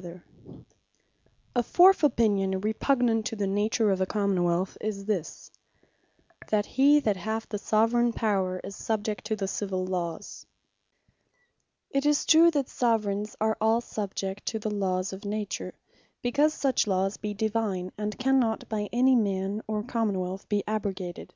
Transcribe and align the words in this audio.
Subjecting 0.00 0.24
The 0.24 0.34
Soveraign 0.48 0.62
Power 0.62 0.62
To 0.64 0.72
Civill 0.72 1.44
Lawes 1.44 1.60
A 1.60 1.62
fourth 1.74 2.04
opinion, 2.04 2.60
repugnant 2.62 3.26
to 3.26 3.36
the 3.36 3.46
nature 3.46 3.90
of 3.90 4.00
a 4.00 4.06
Common 4.06 4.44
wealth, 4.44 4.78
is 4.80 5.04
this, 5.04 5.50
"That 6.48 6.64
he 6.64 7.00
that 7.00 7.16
hath 7.18 7.50
the 7.50 7.58
Soveraign 7.58 8.14
Power, 8.14 8.60
is 8.64 8.76
subject 8.76 9.26
to 9.26 9.36
the 9.36 9.46
Civill 9.46 9.84
Lawes." 9.84 10.46
It 11.90 12.06
is 12.06 12.24
true, 12.24 12.50
that 12.52 12.70
Soveraigns 12.70 13.36
are 13.42 13.58
all 13.60 13.82
subjects 13.82 14.50
to 14.52 14.58
the 14.58 14.70
Lawes 14.70 15.12
of 15.12 15.26
Nature; 15.26 15.74
because 16.22 16.54
such 16.54 16.86
lawes 16.86 17.18
be 17.18 17.34
Divine, 17.34 17.92
and 17.98 18.18
cannot 18.18 18.70
by 18.70 18.88
any 18.94 19.14
man, 19.14 19.60
or 19.66 19.82
Common 19.82 20.18
wealth 20.18 20.48
be 20.48 20.64
abrogated. 20.66 21.34